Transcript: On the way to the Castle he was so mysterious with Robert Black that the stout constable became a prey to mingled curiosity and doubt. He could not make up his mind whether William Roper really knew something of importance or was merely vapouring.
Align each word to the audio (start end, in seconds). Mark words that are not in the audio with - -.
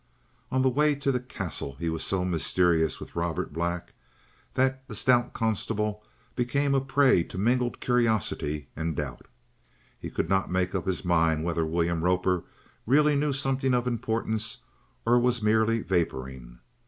On 0.51 0.63
the 0.63 0.67
way 0.67 0.95
to 0.95 1.11
the 1.11 1.19
Castle 1.19 1.75
he 1.77 1.87
was 1.87 2.03
so 2.03 2.25
mysterious 2.25 2.99
with 2.99 3.15
Robert 3.15 3.53
Black 3.53 3.93
that 4.55 4.87
the 4.87 4.95
stout 4.95 5.31
constable 5.31 6.03
became 6.35 6.73
a 6.73 6.81
prey 6.81 7.21
to 7.25 7.37
mingled 7.37 7.79
curiosity 7.79 8.67
and 8.75 8.95
doubt. 8.95 9.27
He 9.99 10.09
could 10.09 10.27
not 10.27 10.49
make 10.49 10.73
up 10.73 10.87
his 10.87 11.05
mind 11.05 11.43
whether 11.43 11.67
William 11.67 12.03
Roper 12.03 12.43
really 12.87 13.15
knew 13.15 13.31
something 13.31 13.75
of 13.75 13.85
importance 13.85 14.57
or 15.05 15.19
was 15.19 15.43
merely 15.43 15.83
vapouring. 15.83 16.57